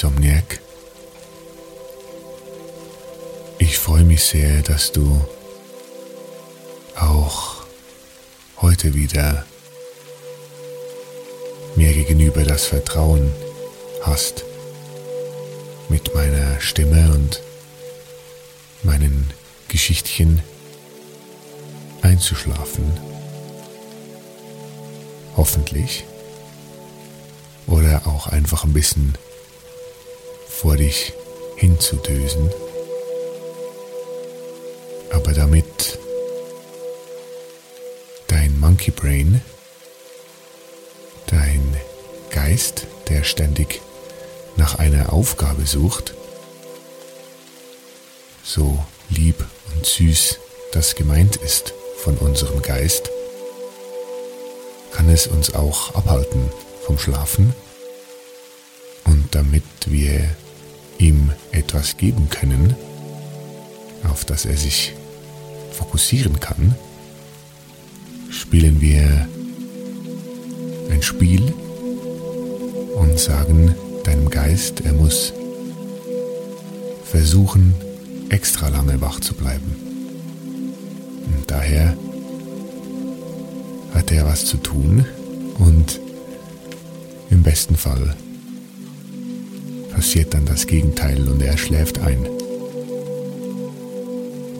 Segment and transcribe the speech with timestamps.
[0.00, 0.60] Insomniac.
[3.58, 5.20] Ich freue mich sehr, dass du
[6.94, 7.64] auch
[8.60, 9.44] heute wieder
[11.74, 13.32] mir gegenüber das Vertrauen
[14.02, 14.44] hast,
[15.88, 17.42] mit meiner Stimme und
[18.84, 19.28] meinen
[19.66, 20.44] Geschichtchen
[22.02, 22.84] einzuschlafen.
[25.36, 26.04] Hoffentlich.
[27.66, 29.18] Oder auch einfach ein bisschen
[30.60, 31.12] vor dich
[31.54, 32.50] hinzudösen.
[35.12, 36.00] Aber damit
[38.26, 39.40] dein Monkey Brain,
[41.28, 41.76] dein
[42.30, 43.80] Geist, der ständig
[44.56, 46.14] nach einer Aufgabe sucht,
[48.42, 50.40] so lieb und süß
[50.72, 53.10] das gemeint ist von unserem Geist,
[54.90, 56.50] kann es uns auch abhalten
[56.84, 57.54] vom Schlafen.
[59.04, 60.28] Und damit wir
[60.98, 62.74] ihm etwas geben können,
[64.08, 64.92] auf das er sich
[65.72, 66.74] fokussieren kann,
[68.30, 69.28] spielen wir
[70.90, 71.54] ein Spiel
[72.94, 75.32] und sagen deinem Geist, er muss
[77.04, 77.74] versuchen,
[78.28, 79.76] extra lange wach zu bleiben.
[81.26, 81.96] Und daher
[83.94, 85.04] hat er was zu tun
[85.58, 86.00] und
[87.30, 88.16] im besten Fall
[89.98, 92.24] passiert dann das Gegenteil und er schläft ein.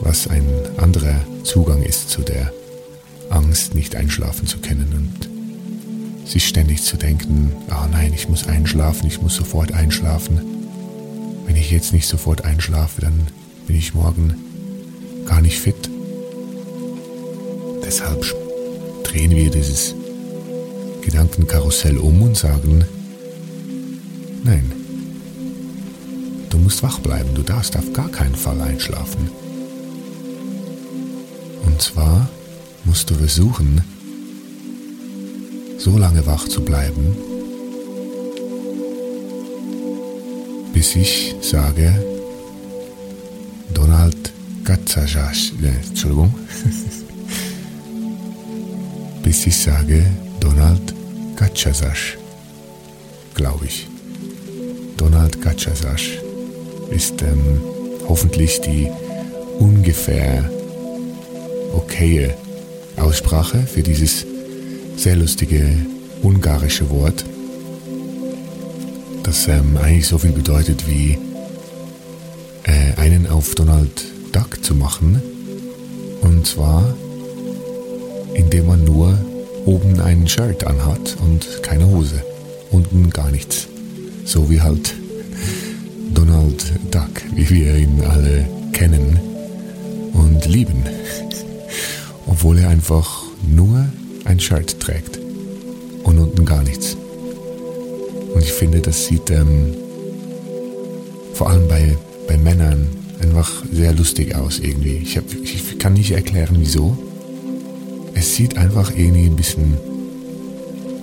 [0.01, 0.45] Was ein
[0.79, 2.53] anderer Zugang ist zu der
[3.31, 8.49] Angst, nicht einschlafen zu können und sich ständig zu denken, ah oh nein, ich muss
[8.49, 10.41] einschlafen, ich muss sofort einschlafen.
[11.47, 13.29] Wenn ich jetzt nicht sofort einschlafe, dann
[13.69, 14.35] bin ich morgen
[15.25, 15.89] gar nicht fit.
[17.87, 18.25] Deshalb
[19.05, 19.95] drehen wir dieses
[21.03, 22.85] Gedankenkarussell um und sagen,
[24.43, 24.73] nein,
[26.69, 29.31] musst wach bleiben, du darfst auf gar keinen Fall einschlafen.
[31.65, 32.29] Und zwar
[32.85, 33.81] musst du versuchen,
[35.79, 37.17] so lange wach zu bleiben,
[40.75, 42.05] bis ich sage,
[43.73, 44.31] Donald
[44.63, 46.35] Gatzajasch, äh, Entschuldigung,
[49.23, 50.05] bis ich sage
[50.39, 50.95] Donald
[51.35, 52.19] Gatchasasch,
[53.35, 53.89] glaube ich.
[54.99, 56.28] Donald Gatchasasch
[56.91, 57.61] ist ähm,
[58.09, 58.89] hoffentlich die
[59.59, 60.51] ungefähr
[61.75, 62.35] okaye
[62.97, 64.27] Aussprache für dieses
[64.97, 65.65] sehr lustige
[66.23, 67.25] ungarische Wort,
[69.23, 71.19] das ähm, eigentlich so viel bedeutet wie
[72.65, 75.23] äh, einen auf Donald Duck zu machen.
[76.23, 76.95] Und zwar,
[78.35, 79.19] indem man nur
[79.65, 82.23] oben ein Shirt anhat und keine Hose.
[82.71, 83.69] Unten gar nichts.
[84.25, 84.95] So wie halt
[86.29, 89.19] Donald Duck, wie wir ihn alle kennen
[90.13, 90.85] und lieben.
[92.27, 93.89] Obwohl er einfach nur
[94.27, 95.19] ein Shirt trägt
[96.05, 96.99] und unten gar nichts.
[98.35, 99.75] Und ich finde, das sieht ähm,
[101.33, 101.97] vor allem bei,
[102.27, 102.89] bei Männern
[103.23, 104.99] einfach sehr lustig aus irgendwie.
[104.99, 106.99] Ich, hab, ich kann nicht erklären, wieso.
[108.13, 109.79] Es sieht einfach irgendwie ein bisschen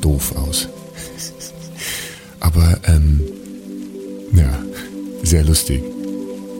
[0.02, 0.70] doof aus.
[2.40, 3.22] Aber ähm,
[4.34, 4.60] ja,
[5.26, 5.84] sehr lustig.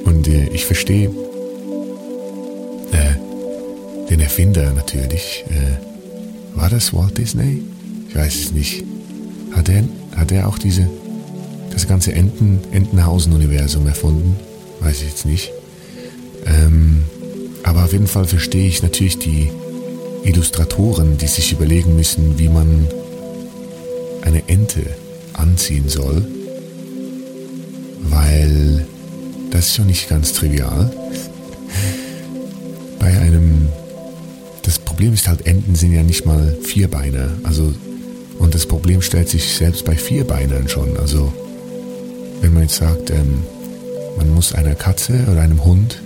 [0.06, 1.10] Und äh, ich verstehe
[2.92, 5.46] äh, den Erfinder natürlich.
[5.50, 7.62] Äh, war das Walt Disney?
[8.10, 8.84] Ich weiß es nicht.
[9.52, 9.84] Hat er,
[10.16, 10.90] hat er auch diese,
[11.72, 14.36] das ganze Enten, Entenhausen-Universum erfunden?
[14.80, 15.52] Weiß ich jetzt nicht.
[16.46, 17.04] Ähm,
[17.64, 19.50] aber auf jeden Fall verstehe ich natürlich die
[20.24, 22.88] Illustratoren, die sich überlegen müssen, wie man
[24.22, 24.84] eine Ente
[25.34, 26.26] anziehen soll,
[28.10, 28.86] weil
[29.52, 30.92] das ist schon nicht ganz trivial.
[33.00, 33.70] Bei einem,
[34.64, 37.74] das Problem ist halt, Enten sind ja nicht mal Vierbeiner, also
[38.38, 40.98] und das Problem stellt sich selbst bei Vierbeinern schon.
[40.98, 41.32] Also
[42.42, 43.44] wenn man jetzt sagt, ähm,
[44.18, 46.02] man muss einer Katze oder einem Hund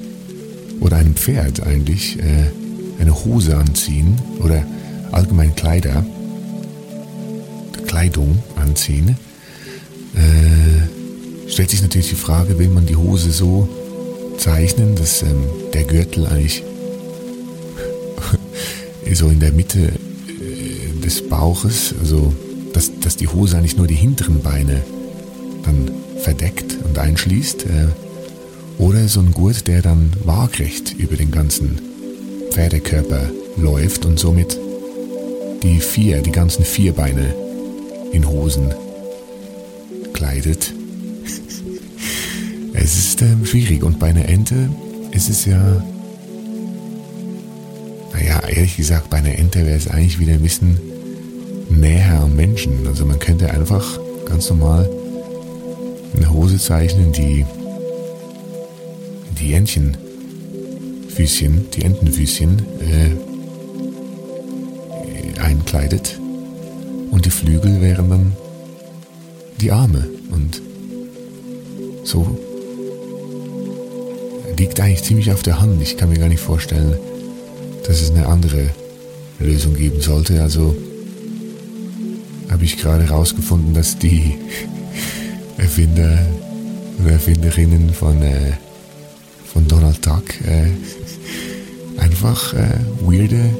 [0.80, 4.64] oder einem Pferd eigentlich äh, eine Hose anziehen oder
[5.12, 6.06] allgemein Kleider,
[7.88, 9.18] Kleidung anziehen,
[10.16, 10.69] äh,
[11.50, 13.68] stellt sich natürlich die Frage, will man die Hose so
[14.38, 15.44] zeichnen, dass ähm,
[15.74, 16.64] der Gürtel eigentlich
[19.14, 22.34] so in der Mitte äh, des Bauches, also
[22.74, 24.84] dass, dass die Hose eigentlich nur die hinteren Beine
[25.64, 27.88] dann verdeckt und einschließt, äh,
[28.78, 31.82] oder so ein Gurt, der dann waagrecht über den ganzen
[32.52, 34.58] Pferdekörper läuft und somit
[35.64, 37.36] die vier, die ganzen vier Beine
[38.14, 38.74] in Hosen
[40.14, 40.74] kleidet.
[43.50, 43.84] Schwierig.
[43.84, 44.70] Und bei einer Ente
[45.12, 45.84] ist es ja,
[48.14, 50.80] naja, ehrlich gesagt, bei einer Ente wäre es eigentlich wieder ein bisschen
[51.70, 52.86] näher am Menschen.
[52.88, 54.90] Also man könnte einfach ganz normal
[56.16, 57.46] eine Hose zeichnen, die
[59.40, 63.12] die Entchenfüßchen, die Entenfüßchen äh,
[65.42, 66.20] einkleidet.
[67.10, 68.34] Und die Flügel wären dann
[69.60, 70.08] die Arme.
[70.30, 70.62] Und
[72.04, 72.38] so
[74.60, 75.82] liegt eigentlich ziemlich auf der Hand.
[75.82, 76.98] Ich kann mir gar nicht vorstellen,
[77.88, 78.70] dass es eine andere
[79.40, 80.42] Lösung geben sollte.
[80.42, 80.76] Also
[82.50, 84.36] habe ich gerade herausgefunden, dass die
[85.58, 86.20] Erfinder
[87.02, 88.54] oder Erfinderinnen von, äh,
[89.46, 90.68] von Donald Duck äh,
[92.02, 93.54] einfach äh, weirde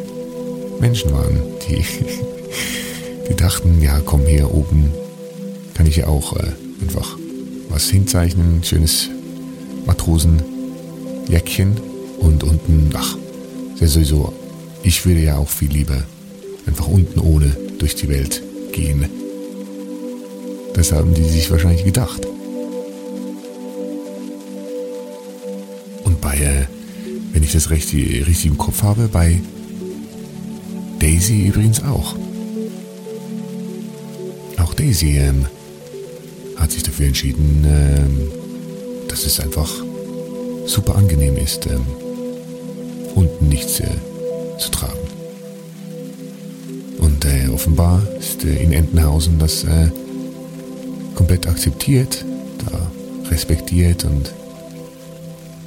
[0.82, 1.84] Menschen waren, die
[3.30, 4.92] Die dachten, ja komm hier oben
[5.76, 6.52] kann ich ja auch äh,
[6.82, 7.16] einfach
[7.70, 9.10] was hinzeichnen, schönes
[11.30, 11.78] Matrosenjäckchen
[12.20, 13.16] und unten, ach,
[13.80, 14.34] ist sowieso,
[14.84, 16.04] ich würde ja auch viel lieber
[16.66, 18.42] einfach unten ohne durch die Welt
[18.72, 19.06] gehen.
[20.74, 22.26] Das haben die sich wahrscheinlich gedacht.
[26.04, 26.66] Und bei, äh,
[27.34, 29.42] wenn ich das richtig, richtig im Kopf habe, bei
[31.00, 32.16] Daisy übrigens auch.
[34.80, 35.46] Daisy ähm,
[36.56, 38.32] hat sich dafür entschieden, ähm,
[39.10, 39.70] dass es einfach
[40.70, 41.86] super angenehm ist, ähm,
[43.16, 43.90] unten nichts äh,
[44.60, 45.00] zu tragen.
[47.00, 49.90] Und äh, offenbar ist äh, in Entenhausen das äh,
[51.16, 52.24] komplett akzeptiert,
[52.66, 52.92] da
[53.32, 54.32] respektiert und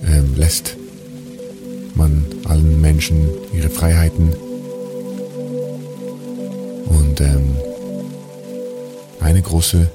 [0.06, 0.76] ähm, lässt
[1.94, 4.32] man allen Menschen ihre Freiheiten
[6.86, 7.56] und ähm,
[9.20, 9.88] eine große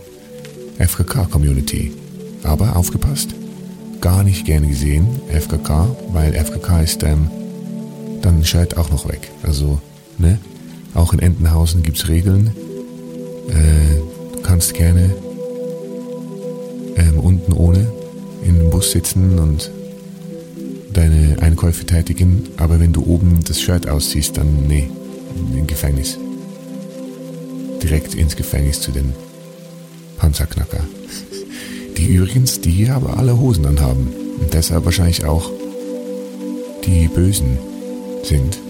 [0.79, 1.93] FKK-Community.
[2.43, 3.29] Aber aufgepasst,
[4.07, 7.29] gar nicht gerne gesehen, FKK, weil FKK ist ähm,
[8.21, 9.31] dann Shirt auch noch weg.
[9.43, 9.81] Also,
[10.17, 10.39] ne?
[10.93, 12.55] Auch in Entenhausen gibt es Regeln.
[13.49, 15.13] Äh, du kannst gerne
[16.95, 17.91] ähm, unten ohne
[18.45, 19.71] in dem Bus sitzen und
[20.93, 24.89] deine Einkäufe tätigen, aber wenn du oben das Shirt ausziehst, dann nee,
[25.53, 26.17] im Gefängnis.
[27.83, 29.11] Direkt ins Gefängnis zu den
[30.17, 30.79] Panzerknacker.
[31.97, 34.07] Die übrigens, die aber alle Hosen anhaben.
[34.39, 35.51] Und deshalb wahrscheinlich auch
[36.85, 37.57] die Bösen
[38.23, 38.59] sind.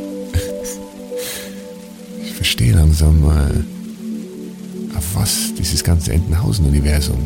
[2.24, 7.18] Ich verstehe langsam, äh, auf was dieses ganze Entenhausen-Universum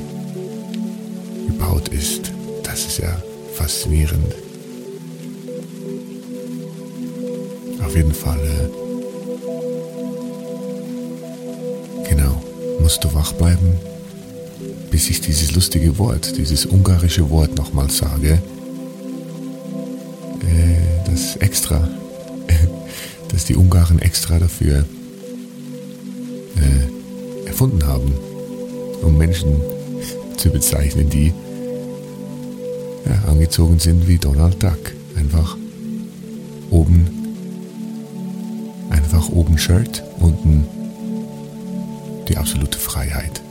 [1.47, 2.31] gebaut ist.
[2.63, 3.21] Das ist ja
[3.53, 4.33] faszinierend.
[7.85, 8.39] Auf jeden Fall.
[8.39, 8.69] Äh,
[12.09, 12.41] genau.
[12.79, 13.77] Musst du wach bleiben
[14.89, 18.41] bis ich dieses lustige Wort, dieses ungarische Wort nochmal sage,
[20.41, 21.87] äh, das extra,
[23.29, 24.85] dass die Ungarn extra dafür
[26.57, 28.13] äh, erfunden haben,
[29.01, 29.61] um Menschen
[30.37, 31.33] zu bezeichnen, die
[33.05, 34.91] ja, angezogen sind wie Donald Duck.
[35.15, 35.57] Einfach
[36.69, 37.07] oben,
[38.89, 40.65] einfach oben Shirt, unten
[42.27, 43.41] die absolute Freiheit.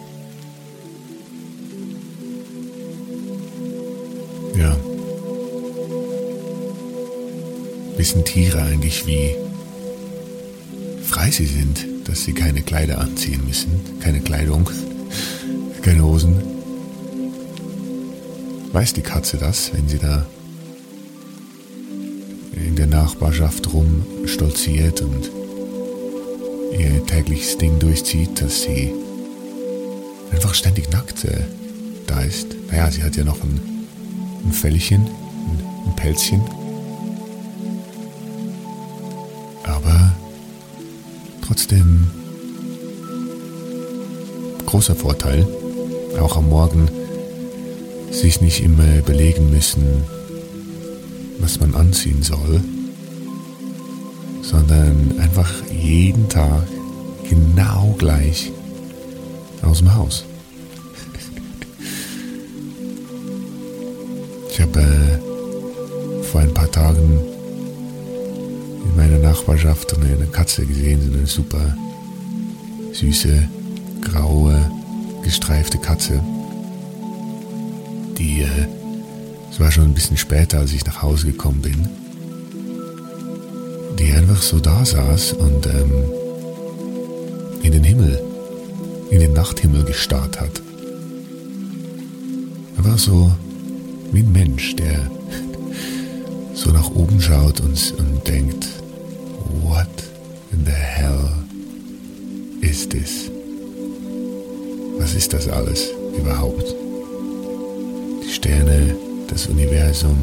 [4.56, 4.76] Ja.
[7.96, 9.34] Wissen Tiere eigentlich, wie
[11.04, 14.70] frei sie sind, dass sie keine Kleider anziehen müssen, keine Kleidung,
[15.82, 16.42] keine Hosen?
[18.72, 20.26] Weiß die Katze das, wenn sie da
[22.52, 25.30] in der Nachbarschaft rumstolziert und
[26.78, 28.92] ihr tägliches Ding durchzieht, dass sie
[30.30, 31.42] einfach ständig nackt äh,
[32.06, 32.46] da ist.
[32.70, 33.60] Naja, sie hat ja noch ein,
[34.44, 35.06] ein Fellchen,
[35.86, 36.40] ein, Pelzchen.
[39.64, 40.12] Aber
[41.46, 42.10] trotzdem
[44.66, 45.46] großer Vorteil,
[46.20, 46.88] auch am Morgen
[48.10, 49.82] sich nicht immer überlegen müssen,
[51.38, 52.62] was man anziehen soll,
[54.42, 56.66] sondern einfach jeden Tag
[57.28, 58.52] genau gleich
[59.62, 60.24] aus dem Haus.
[64.50, 67.20] Ich habe äh, vor ein paar Tagen
[68.84, 71.76] in meiner Nachbarschaft eine Katze gesehen, so eine super
[72.92, 73.48] süße,
[74.02, 74.70] graue,
[75.22, 76.20] gestreifte Katze,
[78.18, 78.66] die, äh,
[79.50, 81.88] es war schon ein bisschen später, als ich nach Hause gekommen bin,
[83.98, 85.92] die einfach so da saß und ähm,
[87.62, 88.20] in den Himmel,
[89.10, 90.60] in den Nachthimmel gestarrt hat.
[92.78, 93.30] War so
[94.12, 95.10] wie ein Mensch, der
[96.54, 98.66] so nach oben schaut und, und denkt,
[99.62, 99.86] what
[100.52, 101.30] in the hell
[102.60, 103.30] is this?
[104.98, 105.88] Was ist das alles
[106.18, 106.74] überhaupt?
[108.22, 108.94] Die Sterne,
[109.28, 110.18] das Universum,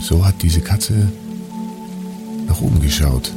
[0.00, 1.08] so hat diese Katze
[2.46, 3.32] nach oben geschaut,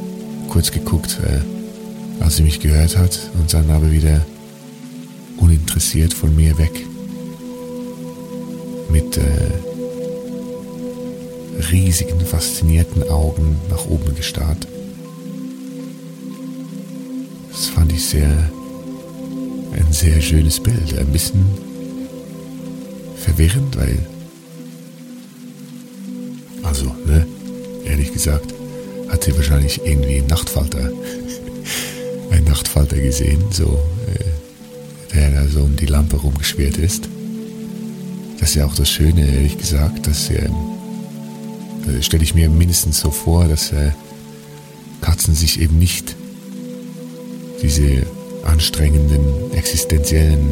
[0.48, 4.24] kurz geguckt, äh, als sie mich gehört hat und dann aber wieder
[5.38, 6.86] uninteressiert von mir weg.
[8.90, 9.22] Mit äh,
[11.70, 14.66] riesigen, faszinierten Augen nach oben gestarrt.
[17.50, 18.50] Das fand ich sehr,
[19.72, 20.96] ein sehr schönes Bild.
[20.98, 21.44] Ein bisschen
[23.16, 23.98] verwirrend, weil
[26.62, 27.26] also, ne,
[27.86, 28.52] ehrlich gesagt,
[29.08, 30.90] hat sie wahrscheinlich irgendwie einen Nachtfalter,
[32.30, 33.78] einen Nachtfalter gesehen, so,
[34.14, 37.07] äh, der da so um die Lampe rumgeschwert ist.
[38.48, 40.48] Das ist ja auch das Schöne, ehrlich gesagt, dass, äh,
[41.86, 43.90] äh, stelle ich mir mindestens so vor, dass äh,
[45.02, 46.16] Katzen sich eben nicht
[47.60, 48.06] diese
[48.44, 49.20] anstrengenden,
[49.52, 50.48] existenziellen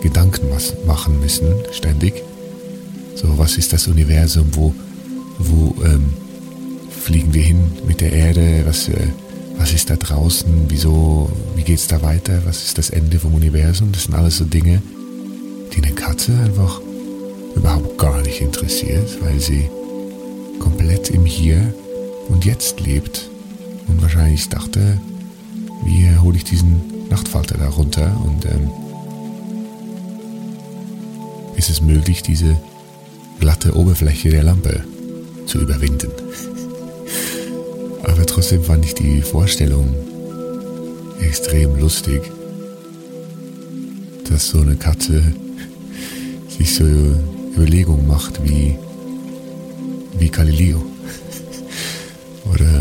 [0.00, 0.48] Gedanken
[0.86, 2.22] machen müssen, ständig.
[3.16, 4.74] So, was ist das Universum, wo
[5.38, 6.14] wo ähm,
[7.02, 9.08] fliegen wir hin mit der Erde, was, äh,
[9.58, 13.34] was ist da draußen, wieso, wie geht es da weiter, was ist das Ende vom
[13.34, 14.80] Universum, das sind alles so Dinge,
[15.78, 16.80] die eine Katze einfach
[17.54, 19.68] überhaupt gar nicht interessiert, weil sie
[20.58, 21.72] komplett im Hier
[22.28, 23.28] und Jetzt lebt
[23.86, 25.00] und wahrscheinlich dachte,
[25.84, 28.70] wie hole ich diesen Nachtfalter da runter und ähm,
[31.56, 32.56] ist es möglich, diese
[33.38, 34.82] glatte Oberfläche der Lampe
[35.46, 36.10] zu überwinden.
[38.02, 39.94] Aber trotzdem fand ich die Vorstellung
[41.20, 42.20] extrem lustig,
[44.28, 45.22] dass so eine Katze
[46.58, 48.76] sich so Überlegungen macht wie,
[50.18, 50.84] wie Galileo.
[52.52, 52.78] Oder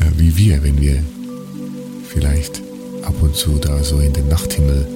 [0.00, 1.02] äh, wie wir, wenn wir
[2.08, 2.62] vielleicht
[3.02, 4.86] ab und zu da so in den Nachthimmel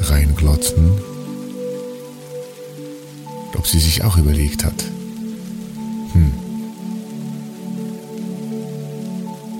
[0.00, 0.92] reinglotzen,
[3.56, 4.84] ob sie sich auch überlegt hat,
[6.12, 6.32] hm.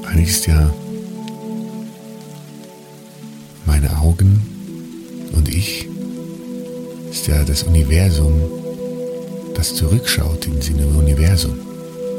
[0.06, 0.72] Eigentlich ist ja
[3.66, 4.42] meine Augen
[5.34, 5.88] und ich
[7.18, 8.40] ist ja das Universum,
[9.56, 11.58] das zurückschaut in diesem Universum.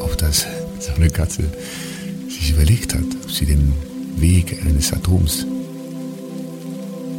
[0.02, 0.46] Ob das
[0.82, 1.44] so eine Katze
[2.28, 3.74] sich überlegt hat, ob sie den
[4.18, 5.46] Weg eines Atoms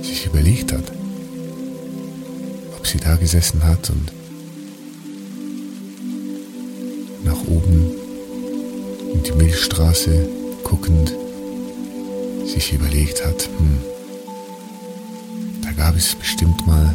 [0.02, 0.92] sich überlegt hat,
[2.76, 4.12] ob sie da gesessen hat und
[7.24, 7.92] nach oben
[9.14, 10.28] in die Milchstraße
[10.64, 11.14] guckend
[12.44, 13.78] sich überlegt hat, hm,
[15.62, 16.94] da gab es bestimmt mal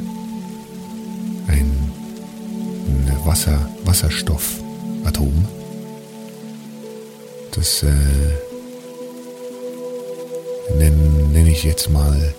[1.55, 5.45] ein äh, Wasser, Wasserstoffatom,
[7.51, 7.91] das äh,
[10.77, 10.97] nenne
[11.31, 12.33] nenn ich jetzt mal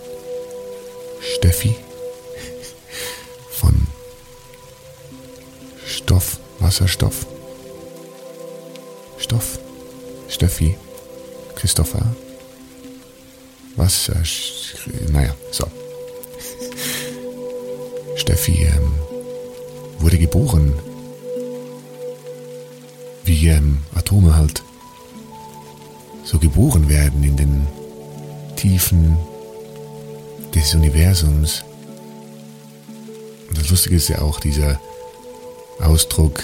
[1.20, 1.74] Steffi
[3.50, 3.86] von
[5.86, 7.26] Stoff, Wasserstoff,
[9.18, 9.58] Stoff,
[10.28, 10.76] Steffi,
[11.54, 12.14] Christopher,
[13.76, 15.66] Wasser, äh, naja, so.
[18.16, 18.92] Steffi ähm,
[19.98, 20.72] wurde geboren,
[23.24, 24.62] wie ähm, Atome halt
[26.24, 27.66] so geboren werden in den
[28.56, 29.16] Tiefen
[30.54, 31.62] des Universums.
[33.48, 34.80] Und das Lustige ist ja auch dieser
[35.80, 36.42] Ausdruck,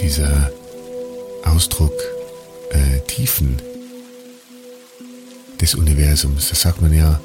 [0.00, 0.50] dieser
[1.44, 1.92] Ausdruck
[2.70, 3.60] äh, Tiefen
[5.60, 6.48] des Universums.
[6.48, 7.20] Das sagt man ja,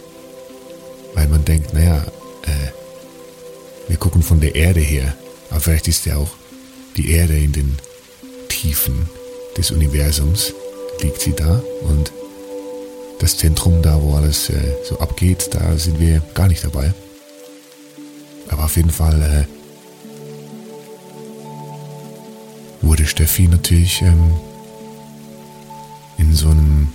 [1.16, 2.06] weil man denkt, naja,
[2.44, 2.70] äh,
[3.88, 5.16] wir gucken von der Erde her,
[5.50, 6.30] aber vielleicht ist ja auch
[6.98, 7.78] die Erde in den
[8.50, 9.10] Tiefen
[9.58, 10.54] des Universums,
[11.02, 12.12] liegt sie da und
[13.20, 16.94] das Zentrum, da wo alles äh, so abgeht, da sind wir gar nicht dabei.
[18.50, 19.46] Aber auf jeden Fall äh,
[22.86, 24.34] wurde Steffi natürlich ähm,
[26.18, 26.90] in so einem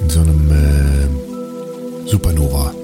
[0.00, 0.79] in so einem äh,
[2.10, 2.74] Supernova.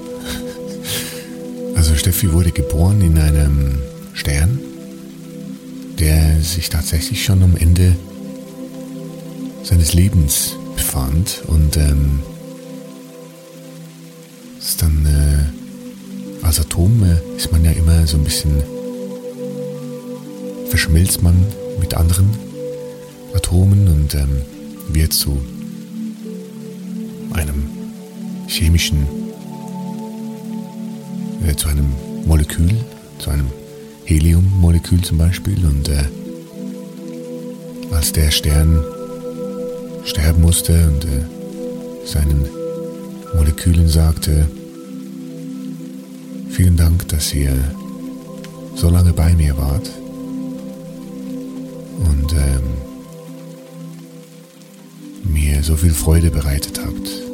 [1.75, 3.81] Also Steffi wurde geboren in einem
[4.13, 4.59] Stern,
[5.99, 7.95] der sich tatsächlich schon am Ende
[9.63, 12.19] seines Lebens befand und ähm,
[14.59, 18.63] ist dann äh, als Atom äh, ist man ja immer so ein bisschen
[20.69, 21.35] verschmilzt man
[21.81, 22.29] mit anderen
[23.33, 24.41] Atomen und ähm,
[24.93, 25.37] wird einem
[28.47, 29.05] chemischen,
[31.45, 31.93] äh, zu einem
[32.25, 32.71] Molekül,
[33.19, 33.47] zu einem
[34.05, 35.65] Heliummolekül zum Beispiel.
[35.65, 36.03] Und äh,
[37.91, 38.83] als der Stern
[40.03, 41.25] sterben musste und äh,
[42.05, 42.45] seinen
[43.35, 44.47] Molekülen sagte,
[46.49, 47.53] vielen Dank, dass ihr
[48.75, 49.91] so lange bei mir wart.
[51.99, 52.63] Und ähm,
[55.23, 57.26] mir so viel Freude bereitet habt.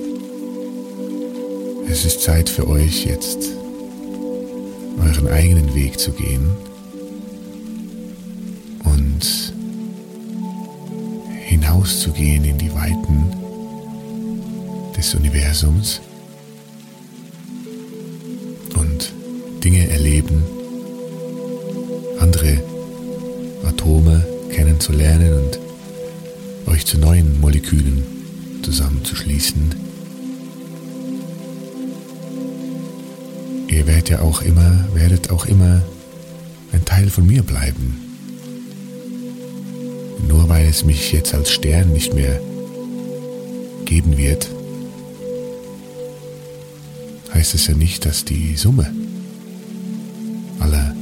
[1.94, 3.38] Es ist Zeit für euch jetzt
[5.00, 6.50] euren eigenen Weg zu gehen
[8.84, 9.54] und
[11.46, 13.32] hinauszugehen in die Weiten
[14.98, 16.02] des Universums
[18.76, 19.14] und
[19.64, 20.44] Dinge erleben,
[22.20, 22.58] andere
[23.68, 25.60] Atome kennenzulernen und
[26.74, 28.04] euch zu neuen Molekülen
[28.64, 29.83] zusammenzuschließen.
[33.74, 35.82] Ihr werdet ja auch immer, werdet auch immer
[36.74, 38.00] ein Teil von mir bleiben.
[40.28, 42.40] Nur weil es mich jetzt als Stern nicht mehr
[43.86, 44.48] geben wird,
[47.34, 48.94] heißt es ja nicht, dass die Summe
[50.60, 50.96] aller,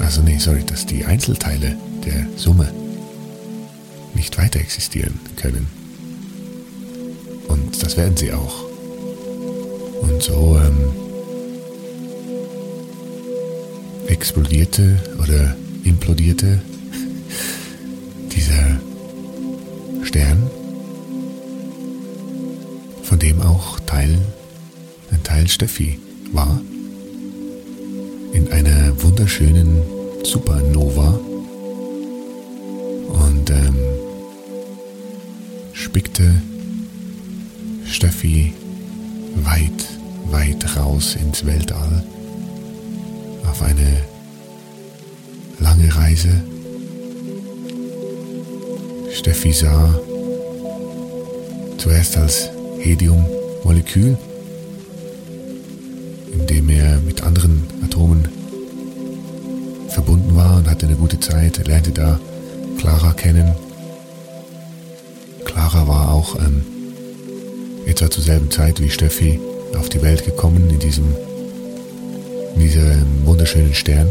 [0.00, 2.72] also nee, sorry, dass die Einzelteile der Summe
[4.14, 5.68] nicht weiter existieren können.
[7.46, 8.64] Und das werden sie auch.
[10.02, 11.07] Und so ähm,
[14.18, 15.54] explodierte oder
[15.84, 16.60] implodierte
[18.32, 18.80] dieser
[20.02, 20.50] Stern,
[23.04, 24.18] von dem auch Teil,
[25.12, 26.00] ein Teil Steffi
[26.32, 26.60] war,
[28.32, 29.82] in einer wunderschönen
[30.24, 31.20] Supernova.
[33.24, 33.76] Und ähm,
[35.72, 36.42] spickte
[37.86, 38.52] Steffi
[39.44, 39.86] weit,
[40.32, 42.02] weit raus ins Weltall
[43.48, 44.07] auf eine
[45.60, 46.42] lange Reise.
[49.12, 49.98] Steffi sah
[51.76, 54.16] zuerst als Heliummolekül,
[56.32, 58.28] in dem er mit anderen Atomen
[59.88, 62.20] verbunden war und hatte eine gute Zeit, lernte da
[62.78, 63.54] Clara kennen.
[65.44, 66.62] Clara war auch ähm,
[67.86, 69.40] etwa zur selben Zeit wie Steffi
[69.76, 71.06] auf die Welt gekommen in diesem
[72.54, 74.08] in diesem wunderschönen Stern.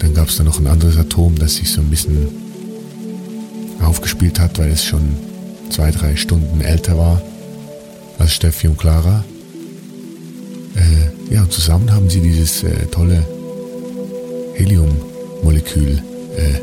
[0.00, 2.28] Dann gab es da noch ein anderes Atom, das sich so ein bisschen
[3.82, 5.16] aufgespielt hat, weil es schon
[5.70, 7.22] zwei, drei Stunden älter war
[8.18, 9.24] als Steffi und Clara.
[10.74, 13.26] Äh, ja, und zusammen haben sie dieses äh, tolle
[14.54, 16.02] Heliummolekül
[16.36, 16.60] äh,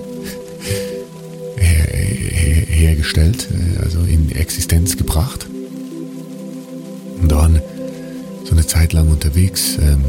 [1.62, 5.48] her, her, hergestellt, äh, also in Existenz gebracht.
[7.22, 7.62] Und waren
[8.46, 10.04] so eine Zeit lang unterwegs, ähm,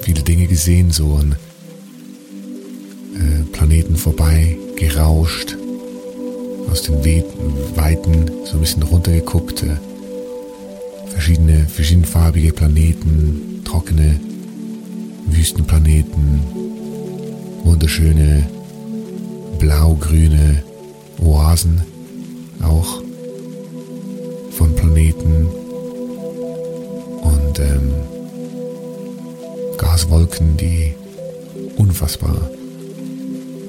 [0.00, 1.45] viele Dinge gesehen, so äh,
[3.56, 5.56] Planeten vorbei, gerauscht,
[6.70, 7.02] aus den
[7.74, 9.76] Weiten so ein bisschen runtergeguckt, äh,
[11.08, 14.20] verschiedene, verschiedenfarbige Planeten, trockene
[15.28, 16.40] Wüstenplaneten,
[17.64, 18.46] wunderschöne
[19.58, 20.62] blau-grüne
[21.18, 21.80] Oasen
[22.62, 23.02] auch
[24.50, 25.46] von Planeten
[27.22, 27.94] und ähm,
[29.78, 30.94] Gaswolken, die
[31.76, 32.50] unfassbar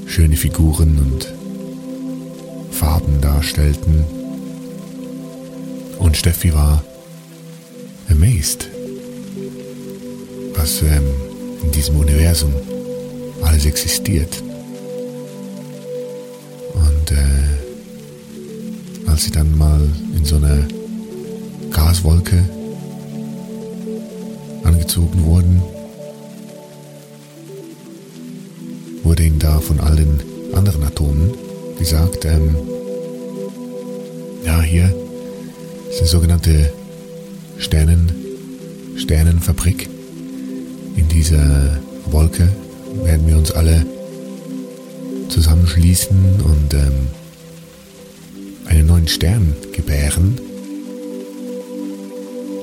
[0.07, 1.31] schöne Figuren und
[2.71, 4.03] Farben darstellten.
[5.99, 6.83] Und Steffi war
[8.09, 8.69] amazed,
[10.55, 11.03] was ähm,
[11.63, 12.53] in diesem Universum
[13.43, 14.41] alles existiert.
[16.73, 17.49] Und äh,
[19.09, 19.81] als sie dann mal
[20.15, 20.65] in so einer
[21.71, 22.43] Gaswolke
[24.63, 25.61] angezogen wurden,
[29.27, 30.21] ihnen da von allen
[30.53, 31.33] anderen Atomen
[31.77, 32.55] gesagt, ähm,
[34.45, 34.85] ja, hier
[35.89, 36.71] ist eine sogenannte
[37.57, 38.11] Sternen,
[38.95, 39.89] Sternenfabrik.
[40.95, 42.47] In dieser Wolke
[43.03, 43.85] werden wir uns alle
[45.27, 47.07] zusammenschließen und ähm,
[48.65, 50.39] einen neuen Stern gebären.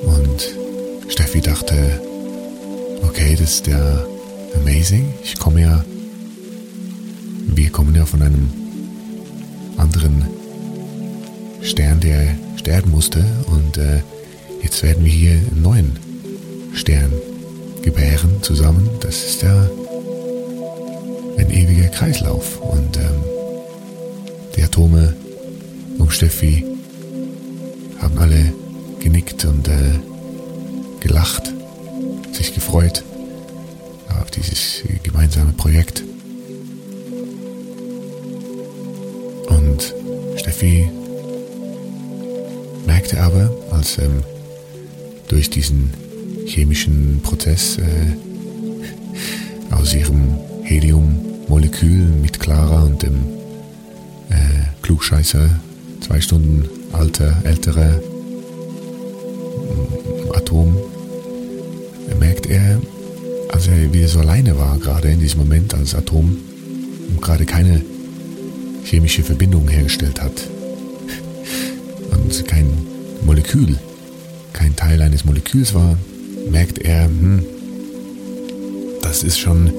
[0.03, 2.01] Und Steffi dachte,
[3.03, 4.03] okay, das ist ja
[4.55, 5.13] amazing.
[5.23, 5.85] Ich komme ja,
[7.55, 8.49] wir kommen ja von einem
[9.77, 10.25] anderen
[11.61, 14.01] Stern, der sterben musste und äh,
[14.61, 15.99] jetzt werden wir hier einen neuen
[16.73, 17.11] Stern
[17.81, 18.89] gebären zusammen.
[18.99, 19.69] Das ist ja
[21.37, 23.23] ein ewiger Kreislauf und ähm,
[24.55, 25.15] die Atome
[25.97, 26.65] um Steffi
[27.99, 28.53] haben alle
[28.99, 29.99] genickt und äh,
[30.99, 31.53] gelacht,
[32.33, 33.03] sich gefreut
[34.19, 36.03] auf dieses gemeinsame Projekt.
[40.55, 40.89] Steffi
[42.85, 44.23] merkte aber, als ähm,
[45.27, 45.91] durch diesen
[46.45, 47.81] chemischen Prozess äh,
[49.75, 53.15] aus ihrem Heliummolekül mit Clara und dem
[54.29, 54.35] äh,
[54.81, 55.49] Klugscheißer,
[55.99, 57.97] zwei Stunden alter, älterer
[59.57, 60.77] mm, Atom,
[62.17, 62.79] merkt er,
[63.49, 66.37] als er wieder so alleine war, gerade in diesem Moment als Atom,
[67.09, 67.81] und gerade keine
[68.85, 70.47] chemische Verbindung hergestellt hat
[72.11, 72.67] und kein
[73.25, 73.77] Molekül,
[74.53, 75.97] kein Teil eines Moleküls war,
[76.49, 77.43] merkt er, hm,
[79.01, 79.71] das ist schon,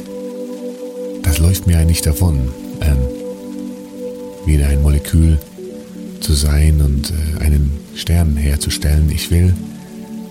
[1.23, 2.49] das läuft mir eigentlich davon,
[2.81, 2.99] ähm,
[4.45, 5.38] wieder ein Molekül
[6.21, 9.11] zu sein und äh, einen Stern herzustellen.
[9.11, 9.55] Ich will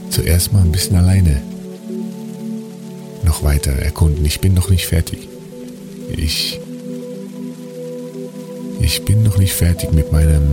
[0.09, 1.41] zuerst mal ein bisschen alleine
[3.23, 4.23] noch weiter erkunden.
[4.25, 5.27] Ich bin noch nicht fertig.
[6.15, 6.59] Ich,
[8.79, 10.43] ich bin noch nicht fertig mit meinem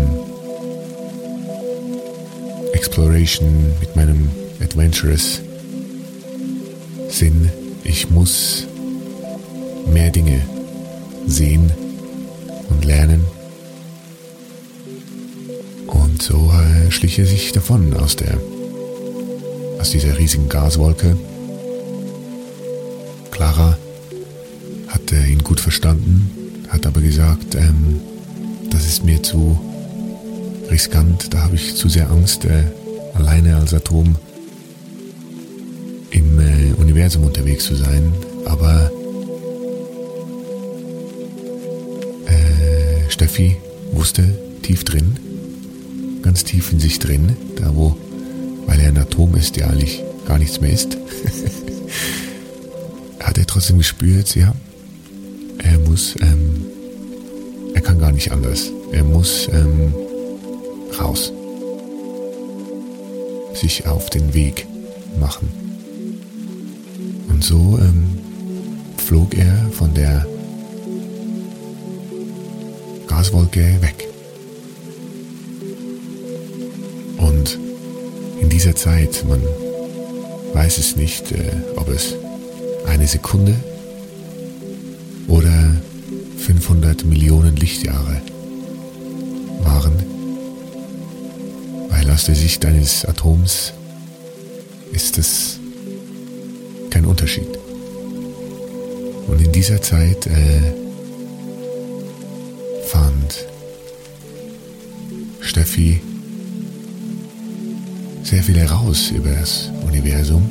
[2.72, 4.30] Exploration, mit meinem
[4.62, 5.40] Adventurous
[7.08, 7.50] Sinn.
[7.84, 8.66] Ich muss
[9.92, 10.40] mehr Dinge
[11.26, 11.72] sehen
[12.70, 13.24] und lernen.
[15.86, 18.38] Und so äh, schlich er sich davon aus der
[19.78, 21.16] aus dieser riesigen Gaswolke.
[23.30, 23.76] Clara
[24.86, 26.30] hatte ihn gut verstanden,
[26.68, 28.00] hat aber gesagt, ähm,
[28.72, 29.58] das ist mir zu
[30.70, 32.64] riskant, da habe ich zu sehr Angst, äh,
[33.14, 34.16] alleine als Atom
[36.10, 38.12] im äh, Universum unterwegs zu sein.
[38.46, 38.90] Aber
[42.26, 43.56] äh, Steffi
[43.92, 44.24] wusste
[44.62, 45.16] tief drin,
[46.22, 47.96] ganz tief in sich drin, da wo,
[48.66, 50.96] weil er ein Atom ist, der eigentlich gar nichts mehr ist,
[53.20, 54.54] hat er trotzdem gespürt, ja,
[55.58, 56.41] er muss, ähm,
[58.12, 58.70] gar nicht anders.
[58.92, 59.94] Er muss ähm,
[61.00, 61.32] raus.
[63.54, 64.66] Sich auf den Weg
[65.18, 65.48] machen.
[67.28, 68.18] Und so ähm,
[68.98, 70.26] flog er von der
[73.06, 74.08] Gaswolke weg.
[77.16, 77.58] Und
[78.40, 79.40] in dieser Zeit, man
[80.52, 82.14] weiß es nicht, äh, ob es
[82.86, 83.54] eine Sekunde
[85.28, 85.81] oder
[86.62, 88.22] 500 Millionen Lichtjahre
[89.62, 89.92] waren,
[91.88, 93.72] weil aus der Sicht eines Atoms
[94.92, 95.58] ist es
[96.90, 97.48] kein Unterschied.
[99.26, 100.72] Und in dieser Zeit äh,
[102.86, 103.44] fand
[105.40, 106.00] Steffi
[108.22, 110.48] sehr viel heraus über das Universum.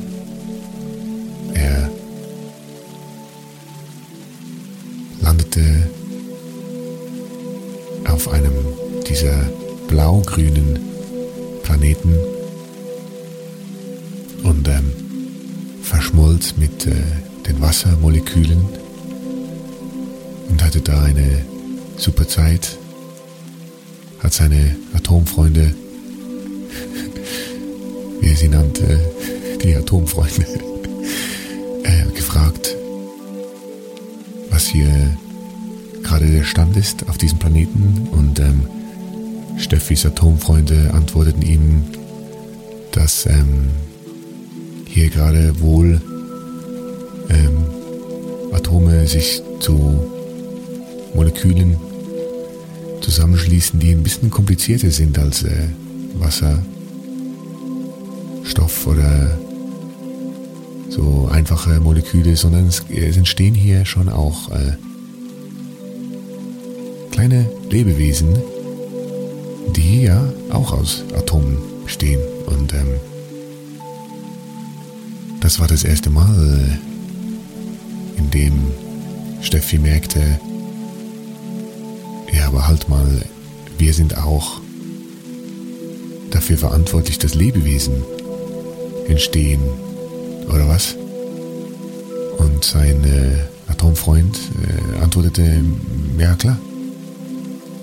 [1.54, 1.90] Er
[5.22, 5.88] landete
[8.24, 8.52] auf einem
[9.08, 9.50] dieser
[9.88, 10.78] blau-grünen
[11.64, 12.14] Planeten
[14.44, 14.92] und ähm,
[15.82, 16.92] verschmolz mit äh,
[17.48, 18.64] den Wassermolekülen
[20.50, 21.44] und hatte da eine
[21.96, 22.78] super Zeit,
[24.20, 25.74] hat seine Atomfreunde,
[28.20, 29.00] wie er sie nannte,
[29.64, 30.46] die Atomfreunde,
[31.82, 32.76] äh, gefragt,
[34.50, 35.16] was hier
[36.12, 38.66] gerade der Stand ist auf diesem Planeten und ähm,
[39.56, 41.84] Steffis Atomfreunde antworteten ihm,
[42.90, 43.70] dass ähm,
[44.86, 46.02] hier gerade wohl
[47.30, 47.64] ähm,
[48.52, 50.04] Atome sich zu
[51.14, 51.78] Molekülen
[53.00, 55.68] zusammenschließen, die ein bisschen komplizierter sind als äh,
[56.18, 56.62] Wasser,
[58.44, 59.38] Stoff oder
[60.90, 64.72] so einfache Moleküle, sondern es, es entstehen hier schon auch äh,
[67.12, 68.36] kleine Lebewesen,
[69.76, 72.20] die ja auch aus Atomen bestehen.
[72.46, 72.94] Und ähm,
[75.40, 76.78] das war das erste Mal,
[78.16, 78.52] in dem
[79.40, 80.20] Steffi merkte,
[82.32, 83.22] ja, aber halt mal,
[83.78, 84.60] wir sind auch
[86.30, 87.94] dafür verantwortlich, dass Lebewesen
[89.06, 89.60] entstehen,
[90.48, 90.96] oder was?
[92.38, 95.62] Und sein äh, Atomfreund äh, antwortete,
[96.18, 96.58] ja klar.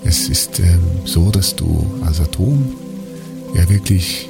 [0.04, 2.74] Es ist ähm, so, dass du als Atom
[3.54, 4.28] ja wirklich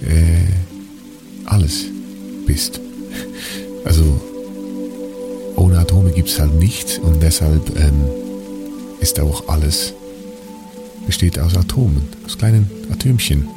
[0.00, 0.46] äh,
[1.46, 1.84] alles
[2.46, 2.80] bist.
[3.84, 4.20] Also
[5.56, 8.04] ohne Atome gibt es halt nichts und deshalb ähm,
[9.00, 9.94] ist auch alles
[11.06, 13.48] besteht aus Atomen, aus kleinen Atömchen.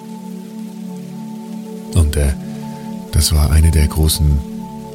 [1.94, 2.34] Und äh,
[3.12, 4.40] das war eine der großen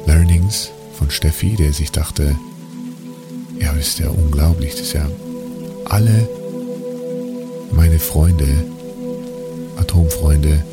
[0.05, 2.35] Learnings von Steffi, der sich dachte,
[3.59, 5.07] ja, das ist ja unglaublich, das ist ja
[5.91, 6.29] alle
[7.73, 8.47] meine Freunde,
[9.75, 10.63] Atomfreunde,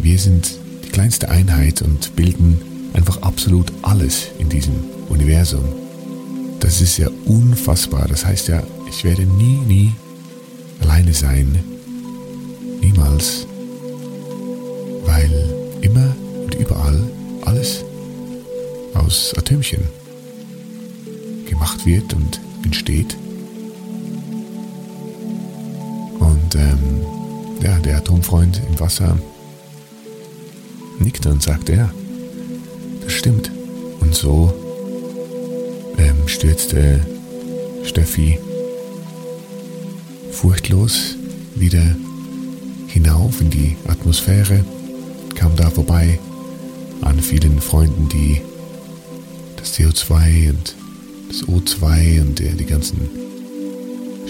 [0.00, 2.58] wir sind die kleinste Einheit und bilden
[2.94, 4.74] einfach absolut alles in diesem
[5.10, 5.64] Universum.
[6.58, 8.08] Das ist ja unfassbar.
[8.08, 9.92] Das heißt ja, ich werde nie, nie
[10.80, 11.62] alleine sein.
[12.80, 13.46] Niemals.
[15.04, 17.02] Weil immer und überall
[17.42, 17.84] alles
[18.94, 19.82] aus Atömchen
[21.46, 23.16] gemacht wird und entsteht.
[26.52, 27.04] Und ähm,
[27.62, 29.16] ja, der Atomfreund im Wasser
[30.98, 31.94] nickte und sagte, ja,
[33.04, 33.52] das stimmt.
[34.00, 34.52] Und so
[35.96, 37.06] ähm, stürzte
[37.84, 38.40] Steffi
[40.32, 41.14] furchtlos
[41.54, 41.84] wieder
[42.88, 44.64] hinauf in die Atmosphäre,
[45.36, 46.18] kam da vorbei
[47.02, 48.40] an vielen Freunden, die
[49.56, 50.74] das CO2 und
[51.28, 53.29] das O2 und äh, die ganzen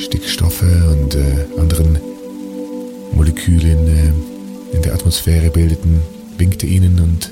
[0.00, 1.98] Stickstoffe und äh, anderen
[3.12, 6.00] Moleküle äh, in der Atmosphäre bildeten,
[6.38, 7.30] winkte ihnen und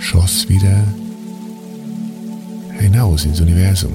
[0.00, 0.84] schoss wieder
[2.80, 3.92] hinaus ins Universum.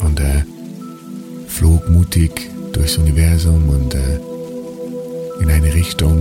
[0.00, 0.46] Und er
[1.48, 4.20] flog mutig durchs Universum und äh,
[5.40, 6.18] in eine Richtung,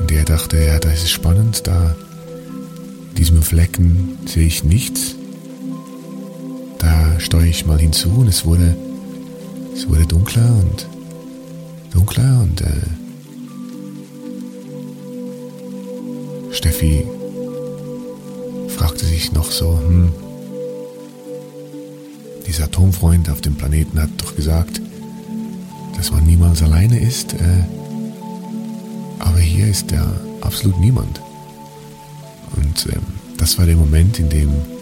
[0.00, 1.94] in der er dachte, ja, das ist spannend, da
[3.10, 5.14] in diesem Flecken sehe ich nichts.
[7.14, 8.76] Da steuere ich mal hinzu und es wurde,
[9.72, 10.88] es wurde dunkler und
[11.92, 12.66] dunkler und äh,
[16.50, 17.06] Steffi
[18.66, 20.12] fragte sich noch so, hm,
[22.48, 24.80] dieser Atomfreund auf dem Planeten hat doch gesagt,
[25.96, 27.62] dass man niemals alleine ist, äh,
[29.20, 30.04] aber hier ist ja
[30.40, 31.20] absolut niemand.
[32.56, 33.02] Und ähm,
[33.36, 34.73] das war der Moment, in dem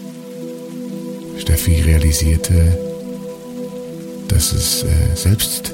[1.37, 2.77] Steffi realisierte,
[4.27, 5.73] dass es äh, selbst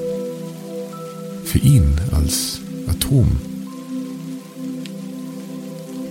[1.43, 3.39] für ihn als Atom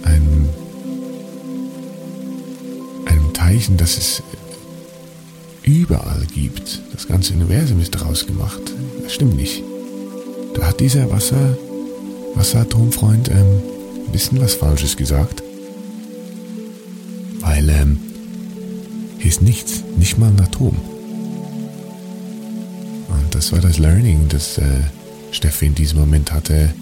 [0.03, 0.49] ein,
[3.07, 4.23] einem Teilchen, das es
[5.63, 6.81] überall gibt.
[6.93, 8.63] Das ganze Universum ist daraus gemacht.
[9.03, 9.63] Das stimmt nicht.
[10.55, 11.57] Da hat dieser Wasser,
[12.35, 13.63] Wasseratomfreund ähm,
[14.07, 15.43] ein bisschen was Falsches gesagt.
[19.29, 20.75] Hier ist nichts, nicht mal ein Atom.
[23.09, 24.81] Und das war das Learning, das äh,
[25.33, 26.73] Steffi in diesem Moment hatte.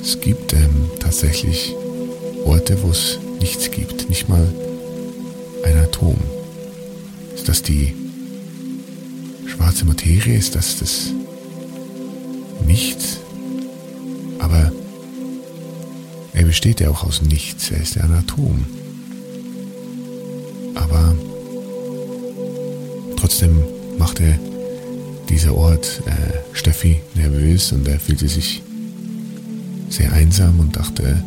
[0.00, 1.74] Es gibt ähm, tatsächlich
[2.46, 4.48] Orte, wo es nichts gibt, nicht mal
[5.66, 6.16] ein Atom.
[7.34, 7.94] Ist das die
[9.46, 10.38] schwarze Materie?
[10.38, 11.10] Ist das das
[12.66, 13.18] Nichts?
[14.38, 14.72] Aber
[16.32, 18.64] er besteht ja auch aus nichts, er ist ja ein Atom.
[23.26, 23.60] Trotzdem
[23.98, 24.38] machte
[25.28, 28.62] dieser Ort äh, Steffi nervös und er fühlte sich
[29.88, 31.24] sehr einsam und dachte,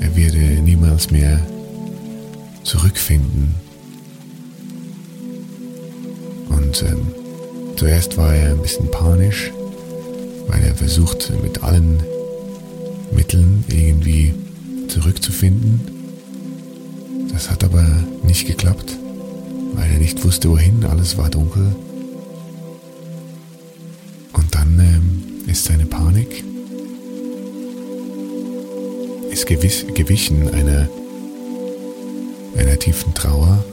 [0.00, 1.46] er werde niemals mehr
[2.64, 3.54] zurückfinden.
[6.48, 7.08] Und ähm,
[7.76, 9.52] zuerst war er ein bisschen panisch,
[10.48, 12.02] weil er versucht mit allen
[13.14, 14.32] Mitteln irgendwie
[14.88, 15.82] zurückzufinden.
[17.30, 17.86] Das hat aber
[18.22, 18.96] nicht geklappt,
[19.74, 21.74] weil er nicht wusste wohin, alles war dunkel.
[24.32, 26.44] Und dann ähm, ist seine Panik.
[29.30, 30.88] Ist gewiss, gewichen einer,
[32.56, 33.64] einer tiefen Trauer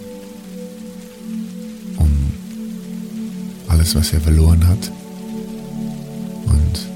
[1.97, 2.33] um
[3.67, 4.91] alles, was er verloren hat.
[6.45, 6.87] Und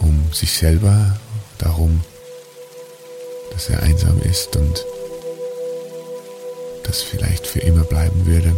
[0.00, 1.18] um sich selber,
[1.58, 2.00] darum,
[3.52, 4.84] dass er einsam ist und
[6.88, 8.56] das vielleicht für immer bleiben würde.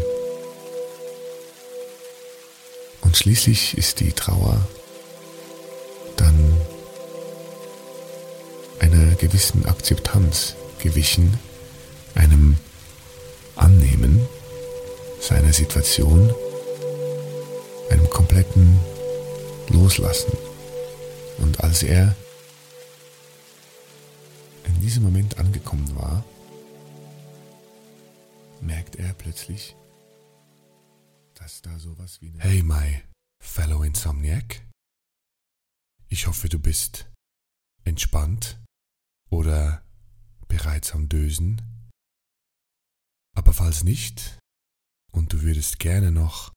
[3.00, 4.66] Und schließlich ist die Trauer
[6.16, 6.56] dann
[8.78, 11.38] einer gewissen Akzeptanz gewichen,
[12.14, 12.56] einem
[13.56, 14.20] Annehmen
[15.20, 16.32] seiner Situation,
[17.90, 18.78] einem kompletten
[19.70, 20.32] Loslassen.
[21.38, 22.14] Und als er
[24.66, 26.24] in diesem Moment angekommen war,
[28.62, 29.76] merkt er plötzlich,
[31.34, 33.02] dass da sowas wie Hey my
[33.42, 34.66] fellow Insomniac.
[36.08, 37.10] Ich hoffe, du bist
[37.84, 38.60] entspannt
[39.30, 39.84] oder
[40.48, 41.62] bereits am Dösen.
[43.36, 44.38] Aber falls nicht
[45.12, 46.52] und du würdest gerne noch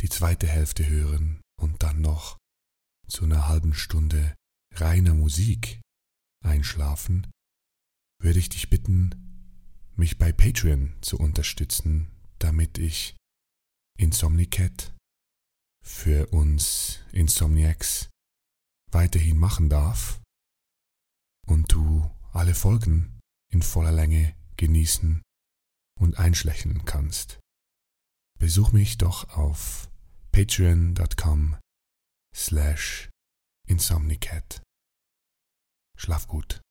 [0.00, 2.38] die zweite Hälfte hören und dann noch
[3.06, 4.34] zu einer halben Stunde
[4.74, 5.80] reiner Musik
[6.44, 7.30] einschlafen,
[8.20, 9.29] würde ich dich bitten,
[10.00, 13.14] mich bei Patreon zu unterstützen, damit ich
[13.98, 14.94] Insomnicat
[15.84, 18.08] für uns Insomniacs
[18.90, 20.20] weiterhin machen darf
[21.46, 23.18] und du alle Folgen
[23.52, 25.20] in voller Länge genießen
[26.00, 27.38] und einschlächeln kannst.
[28.38, 29.90] Besuch mich doch auf
[30.32, 31.58] patreon.com
[32.34, 33.10] slash
[33.68, 34.62] insomnicat.
[35.98, 36.62] Schlaf gut.